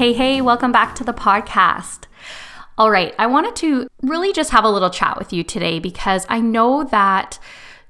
[0.00, 2.04] Hey, hey, welcome back to the podcast.
[2.78, 6.24] All right, I wanted to really just have a little chat with you today because
[6.30, 7.38] I know that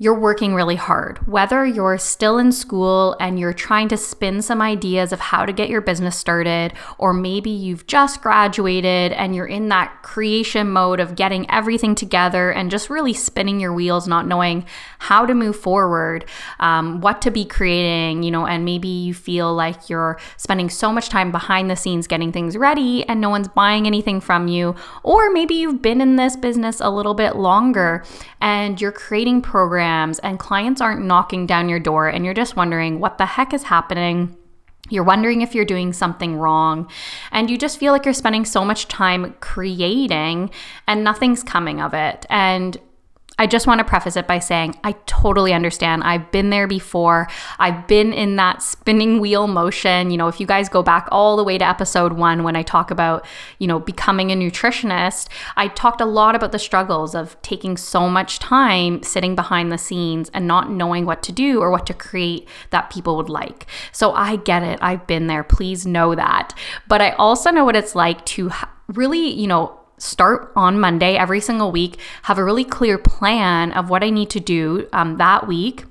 [0.00, 1.18] you're working really hard.
[1.26, 5.52] Whether you're still in school and you're trying to spin some ideas of how to
[5.52, 11.00] get your business started, or maybe you've just graduated and you're in that creation mode
[11.00, 14.64] of getting everything together and just really spinning your wheels, not knowing
[15.00, 16.24] how to move forward,
[16.60, 20.92] um, what to be creating, you know, and maybe you feel like you're spending so
[20.92, 24.76] much time behind the scenes getting things ready and no one's buying anything from you,
[25.02, 28.04] or maybe you've been in this business a little bit longer
[28.40, 32.56] and you're creating programs programs and clients aren't knocking down your door and you're just
[32.56, 34.36] wondering what the heck is happening.
[34.90, 36.88] You're wondering if you're doing something wrong,
[37.30, 40.50] and you just feel like you're spending so much time creating
[40.86, 42.24] and nothing's coming of it.
[42.30, 42.76] And
[43.38, 46.02] I just want to preface it by saying I totally understand.
[46.04, 47.28] I've been there before.
[47.58, 50.10] I've been in that spinning wheel motion.
[50.10, 52.62] You know, if you guys go back all the way to episode one when I
[52.62, 53.24] talk about,
[53.58, 58.08] you know, becoming a nutritionist, I talked a lot about the struggles of taking so
[58.08, 61.94] much time sitting behind the scenes and not knowing what to do or what to
[61.94, 63.66] create that people would like.
[63.92, 64.78] So I get it.
[64.82, 65.44] I've been there.
[65.44, 66.54] Please know that.
[66.88, 68.50] But I also know what it's like to
[68.88, 73.90] really, you know, start on Monday every single week, have a really clear plan of
[73.90, 75.84] what I need to do um, that week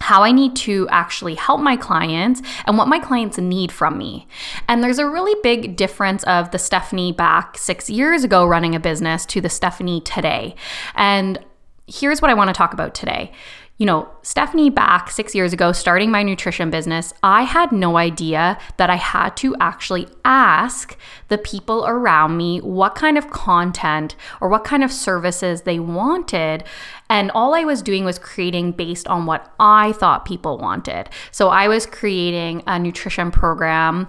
[0.00, 4.26] how I need to actually help my clients and what my clients need from me.
[4.68, 8.80] And there's a really big difference of the Stephanie back six years ago running a
[8.80, 10.56] business to the Stephanie today.
[10.94, 11.38] And
[11.86, 13.32] here's what I want to talk about today
[13.76, 18.56] you know, Stephanie back six years ago, starting my nutrition business, I had no idea
[18.76, 20.96] that I had to actually ask
[21.26, 26.62] the people around me what kind of content or what kind of services they wanted.
[27.10, 31.08] And all I was doing was creating based on what I thought people wanted.
[31.32, 34.06] So I was creating a nutrition program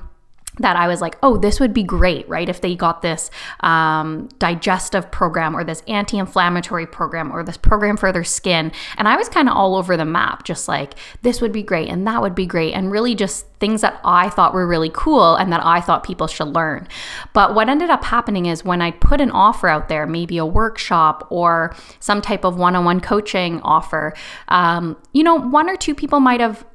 [0.59, 2.47] that I was like, oh, this would be great, right?
[2.47, 3.29] If they got this
[3.61, 8.71] um, digestive program or this anti inflammatory program or this program for their skin.
[8.97, 11.89] And I was kind of all over the map, just like, this would be great
[11.89, 12.73] and that would be great.
[12.73, 16.27] And really just things that I thought were really cool and that I thought people
[16.27, 16.87] should learn.
[17.33, 20.45] But what ended up happening is when I put an offer out there, maybe a
[20.45, 24.13] workshop or some type of one on one coaching offer,
[24.49, 26.65] um, you know, one or two people might have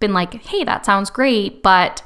[0.00, 2.02] been like, hey, that sounds great, but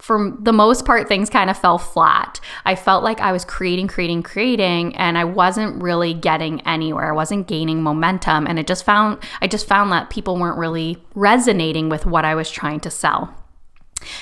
[0.00, 2.40] for the most part, things kind of fell flat.
[2.64, 7.10] I felt like I was creating, creating, creating, and I wasn't really getting anywhere.
[7.10, 8.46] I wasn't gaining momentum.
[8.46, 12.34] And it just found, I just found that people weren't really resonating with what I
[12.34, 13.34] was trying to sell.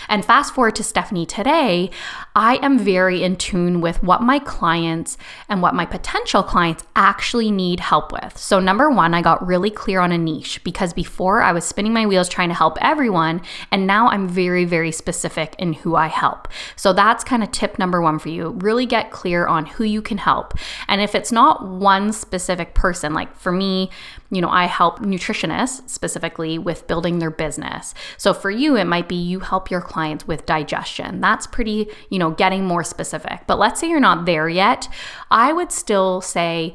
[0.08, 1.90] And fast forward to Stephanie today,
[2.34, 5.16] I am very in tune with what my clients
[5.48, 8.36] and what my potential clients actually need help with.
[8.38, 11.92] So, number one, I got really clear on a niche because before I was spinning
[11.92, 16.08] my wheels trying to help everyone, and now I'm very, very specific in who I
[16.08, 16.48] help.
[16.76, 18.50] So, that's kind of tip number one for you.
[18.58, 20.54] Really get clear on who you can help.
[20.88, 23.90] And if it's not one specific person, like for me,
[24.30, 27.94] you know, I help nutritionists specifically with building their business.
[28.16, 31.20] So for you, it might be you help your clients with digestion.
[31.20, 33.40] That's pretty, you know, getting more specific.
[33.46, 34.88] But let's say you're not there yet.
[35.30, 36.74] I would still say,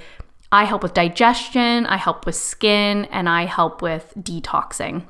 [0.52, 5.06] I help with digestion, I help with skin, and I help with detoxing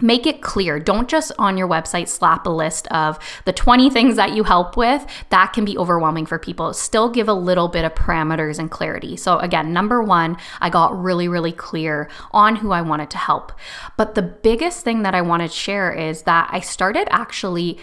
[0.00, 0.80] make it clear.
[0.80, 4.76] Don't just on your website slap a list of the 20 things that you help
[4.76, 5.04] with.
[5.28, 6.72] That can be overwhelming for people.
[6.72, 9.16] Still give a little bit of parameters and clarity.
[9.16, 13.52] So, again, number one, I got really, really clear on who I wanted to help.
[13.96, 17.78] But the biggest thing that I wanted to share is that I started actually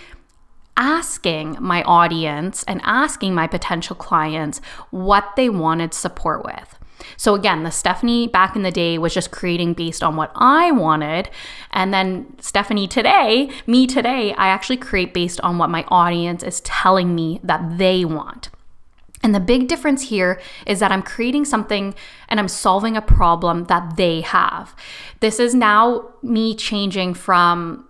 [0.75, 6.78] asking my audience and asking my potential clients what they wanted support with.
[7.17, 10.71] So again, the Stephanie back in the day was just creating based on what I
[10.71, 11.29] wanted.
[11.71, 16.61] And then Stephanie today, me today, I actually create based on what my audience is
[16.61, 18.49] telling me that they want.
[19.21, 21.93] And the big difference here is that I'm creating something
[22.29, 24.73] and I'm solving a problem that they have.
[25.19, 27.88] This is now me changing from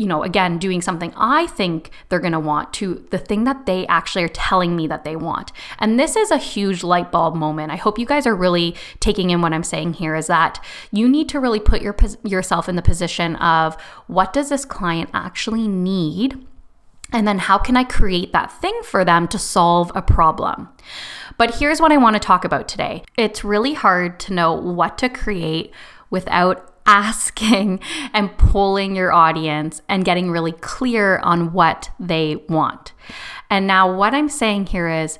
[0.00, 3.66] you know, again, doing something I think they're going to want to the thing that
[3.66, 5.52] they actually are telling me that they want.
[5.78, 7.70] And this is a huge light bulb moment.
[7.70, 11.06] I hope you guys are really taking in what I'm saying here is that you
[11.06, 11.94] need to really put your
[12.24, 13.76] yourself in the position of
[14.06, 16.46] what does this client actually need?
[17.12, 20.68] And then how can I create that thing for them to solve a problem?
[21.36, 23.02] But here's what I want to talk about today.
[23.18, 25.72] It's really hard to know what to create
[26.08, 27.80] without asking
[28.12, 32.92] and polling your audience and getting really clear on what they want.
[33.48, 35.18] And now, what I'm saying here is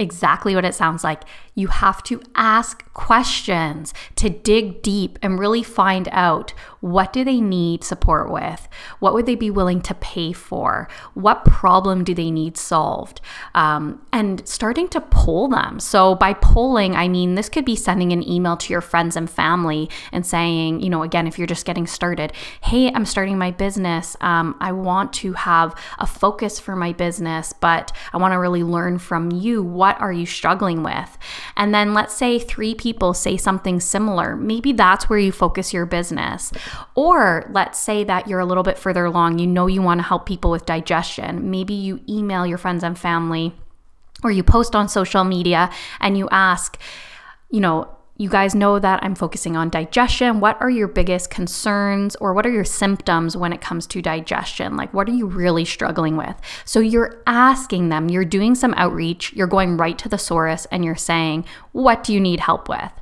[0.00, 1.22] exactly what it sounds like.
[1.54, 7.40] You have to ask questions to dig deep and really find out what do they
[7.40, 8.66] need support with?
[8.98, 10.88] What would they be willing to pay for?
[11.12, 13.20] What problem do they need solved?
[13.54, 15.78] Um, and starting to poll them.
[15.80, 19.28] So by polling, I mean this could be sending an email to your friends and
[19.28, 22.32] family and saying, you know, again, if you're just getting started,
[22.62, 24.16] hey, I'm starting my business.
[24.22, 28.64] Um, I want to have a focus for my business, but I want to really
[28.64, 29.62] learn from you.
[29.62, 31.18] What are you struggling with?
[31.56, 34.36] And then let's say three people say something similar.
[34.36, 36.52] Maybe that's where you focus your business.
[36.94, 40.06] Or let's say that you're a little bit further along, you know you want to
[40.06, 41.50] help people with digestion.
[41.50, 43.54] Maybe you email your friends and family
[44.22, 45.70] or you post on social media
[46.00, 46.78] and you ask,
[47.50, 47.88] you know,
[48.20, 50.40] you guys know that I'm focusing on digestion.
[50.40, 54.76] What are your biggest concerns or what are your symptoms when it comes to digestion?
[54.76, 56.36] Like, what are you really struggling with?
[56.66, 60.84] So, you're asking them, you're doing some outreach, you're going right to the source, and
[60.84, 62.92] you're saying, What do you need help with?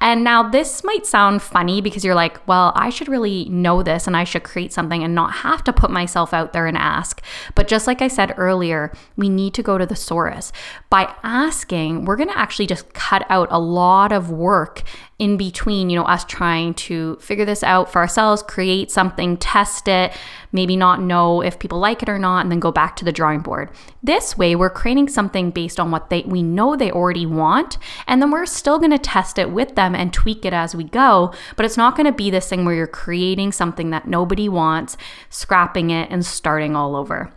[0.00, 4.06] And now, this might sound funny because you're like, Well, I should really know this
[4.06, 7.20] and I should create something and not have to put myself out there and ask.
[7.56, 10.52] But just like I said earlier, we need to go to the source.
[10.88, 14.82] By asking, we're going to actually just cut out a lot of work work
[15.18, 19.88] in between, you know, us trying to figure this out for ourselves, create something, test
[19.88, 20.12] it,
[20.52, 23.10] maybe not know if people like it or not, and then go back to the
[23.10, 23.68] drawing board.
[24.00, 28.22] This way, we're creating something based on what they we know they already want, and
[28.22, 31.32] then we're still going to test it with them and tweak it as we go.
[31.56, 34.96] But it's not going to be this thing where you're creating something that nobody wants,
[35.30, 37.32] scrapping it, and starting all over.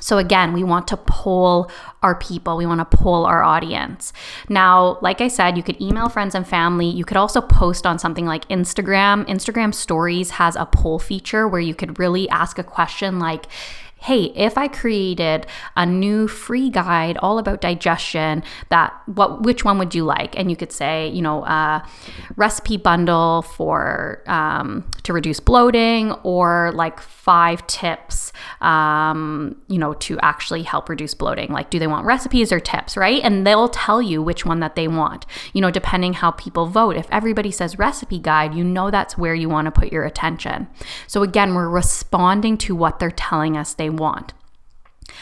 [0.00, 1.70] So, again, we want to poll
[2.02, 2.56] our people.
[2.56, 4.12] We want to poll our audience.
[4.48, 6.86] Now, like I said, you could email friends and family.
[6.86, 9.26] You could also post on something like Instagram.
[9.26, 13.46] Instagram Stories has a poll feature where you could really ask a question like,
[13.98, 19.78] hey, if I created a new free guide all about digestion, that what which one
[19.78, 20.38] would you like?
[20.38, 21.86] And you could say, you know, a
[22.36, 30.18] recipe bundle for um, to reduce bloating, or like five tips, um, you know, to
[30.20, 31.50] actually help reduce bloating.
[31.50, 33.20] Like, do they want recipes or tips, right?
[33.24, 35.26] And they'll tell you which one that they want.
[35.52, 36.96] You know, depending how people vote.
[36.96, 40.68] If everybody says recipe guide, you know that's where you want to put your attention.
[41.06, 44.32] So again, we're responding to what they're telling us they want.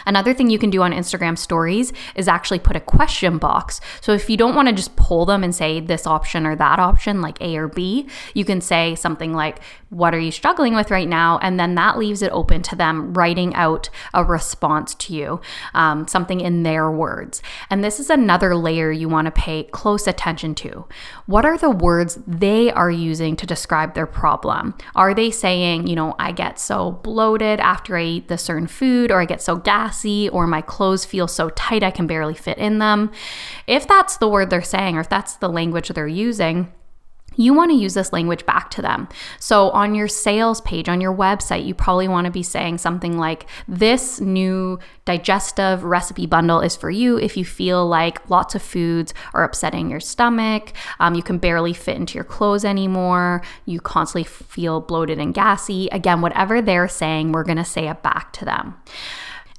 [0.06, 3.80] Another thing you can do on Instagram stories is actually put a question box.
[4.00, 6.78] So if you don't want to just pull them and say this option or that
[6.78, 9.60] option, like A or B, you can say something like,
[9.94, 11.38] What are you struggling with right now?
[11.38, 15.40] And then that leaves it open to them writing out a response to you,
[15.72, 17.42] um, something in their words.
[17.70, 20.86] And this is another layer you want to pay close attention to.
[21.26, 24.74] What are the words they are using to describe their problem?
[24.96, 29.12] Are they saying, you know, I get so bloated after I eat this certain food,
[29.12, 32.58] or I get so gassy or my clothes feel so tight I can barely fit
[32.58, 33.12] in them.
[33.68, 36.72] If that's the word they're saying or if that's the language they're using,
[37.36, 39.08] you want to use this language back to them.
[39.38, 43.18] So, on your sales page, on your website, you probably want to be saying something
[43.18, 48.62] like, This new digestive recipe bundle is for you if you feel like lots of
[48.62, 53.80] foods are upsetting your stomach, um, you can barely fit into your clothes anymore, you
[53.80, 55.88] constantly feel bloated and gassy.
[55.92, 58.76] Again, whatever they're saying, we're going to say it back to them.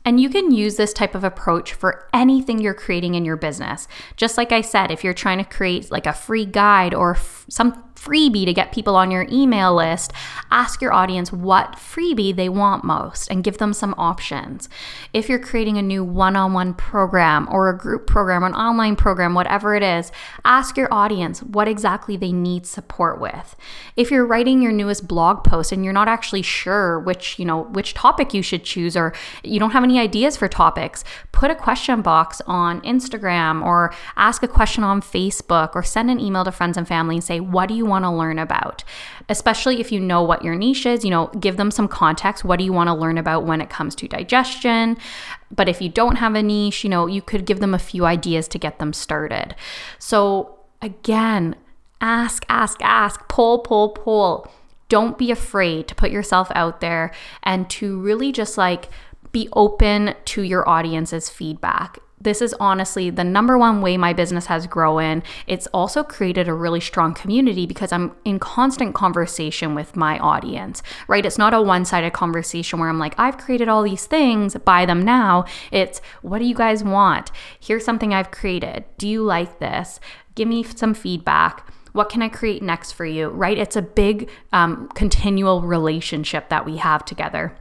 [0.05, 3.88] And you can use this type of approach for anything you're creating in your business.
[4.15, 7.44] Just like I said, if you're trying to create like a free guide or f-
[7.49, 10.11] some freebie to get people on your email list,
[10.51, 14.69] ask your audience what freebie they want most and give them some options.
[15.13, 18.95] If you're creating a new one on one program or a group program, an online
[18.95, 20.11] program, whatever it is,
[20.43, 23.55] ask your audience what exactly they need support with.
[23.95, 27.63] If you're writing your newest blog post and you're not actually sure which, you know,
[27.63, 31.55] which topic you should choose or you don't have any ideas for topics, put a
[31.55, 36.51] question box on Instagram or ask a question on Facebook or send an email to
[36.51, 38.83] friends and family and say, what do you want want to learn about,
[39.29, 41.05] especially if you know what your niche is.
[41.05, 42.43] You know, give them some context.
[42.43, 44.97] What do you want to learn about when it comes to digestion?
[45.49, 48.05] But if you don't have a niche, you know, you could give them a few
[48.05, 49.55] ideas to get them started.
[49.97, 51.55] So, again,
[52.01, 54.51] ask, ask, ask, pull, pull, pull
[54.87, 57.11] don't be afraid to put yourself out there
[57.41, 58.87] and to really just like
[59.31, 64.45] be open to your audience's feedback this is honestly the number one way my business
[64.48, 65.24] has grown.
[65.48, 70.81] It's also created a really strong community because I'm in constant conversation with my audience,
[71.07, 71.25] right?
[71.25, 74.86] It's not a one sided conversation where I'm like, I've created all these things, buy
[74.86, 75.45] them now.
[75.72, 77.31] It's what do you guys want?
[77.60, 78.86] Here's something I've created.
[78.98, 80.00] Do you like this?
[80.36, 83.57] Give me some feedback what can I create next for you, right?
[83.57, 87.55] It's a big um, continual relationship that we have together.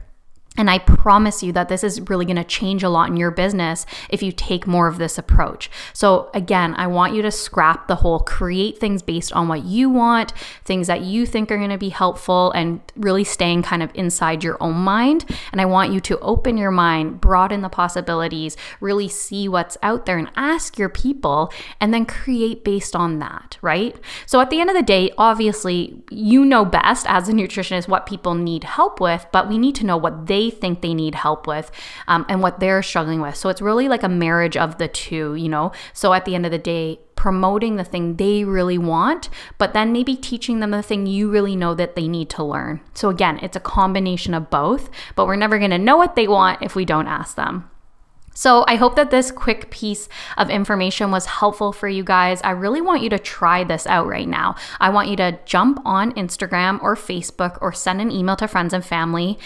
[0.57, 3.31] And I promise you that this is really going to change a lot in your
[3.31, 5.69] business if you take more of this approach.
[5.93, 9.89] So, again, I want you to scrap the whole create things based on what you
[9.89, 10.31] want,
[10.63, 14.43] things that you think are going to be helpful, and really staying kind of inside
[14.43, 15.25] your own mind.
[15.51, 20.05] And I want you to open your mind, broaden the possibilities, really see what's out
[20.05, 23.95] there, and ask your people, and then create based on that, right?
[24.25, 28.05] So, at the end of the day, obviously, you know best as a nutritionist what
[28.05, 31.47] people need help with, but we need to know what they think they need help
[31.47, 31.71] with
[32.07, 33.35] um, and what they're struggling with.
[33.35, 35.71] So it's really like a marriage of the two, you know?
[35.93, 39.91] So at the end of the day, promoting the thing they really want, but then
[39.91, 42.81] maybe teaching them the thing you really know that they need to learn.
[42.93, 46.61] So again, it's a combination of both, but we're never gonna know what they want
[46.61, 47.69] if we don't ask them.
[48.37, 52.41] So, I hope that this quick piece of information was helpful for you guys.
[52.43, 54.55] I really want you to try this out right now.
[54.79, 58.73] I want you to jump on Instagram or Facebook or send an email to friends
[58.73, 59.39] and family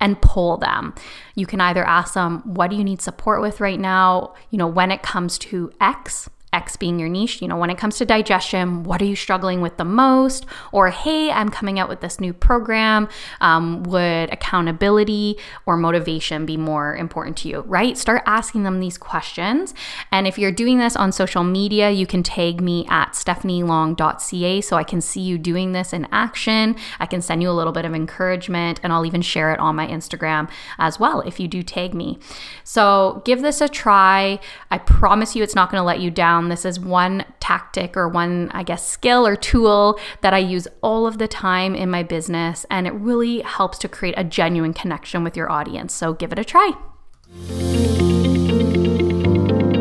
[0.00, 0.94] and poll them.
[1.34, 4.34] You can either ask them, What do you need support with right now?
[4.50, 7.42] You know, when it comes to X, X being your niche.
[7.42, 10.46] You know, when it comes to digestion, what are you struggling with the most?
[10.72, 13.08] Or, hey, I'm coming out with this new program.
[13.40, 15.36] Um, would accountability
[15.66, 17.98] or motivation be more important to you, right?
[17.98, 19.74] Start asking them these questions.
[20.10, 24.76] And if you're doing this on social media, you can tag me at stephanielong.ca so
[24.76, 26.76] I can see you doing this in action.
[26.98, 29.76] I can send you a little bit of encouragement and I'll even share it on
[29.76, 30.48] my Instagram
[30.78, 32.18] as well if you do tag me.
[32.64, 34.40] So give this a try.
[34.70, 37.96] I promise you it's not going to let you down Um, this is one tactic
[37.96, 41.90] or one, I guess, skill or tool that I use all of the time in
[41.90, 42.64] my business.
[42.70, 45.92] And it really helps to create a genuine connection with your audience.
[45.92, 46.70] So give it a try.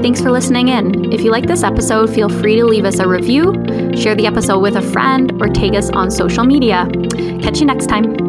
[0.01, 1.13] Thanks for listening in.
[1.13, 3.53] If you like this episode, feel free to leave us a review,
[3.95, 6.89] share the episode with a friend, or tag us on social media.
[7.43, 8.24] Catch you next time.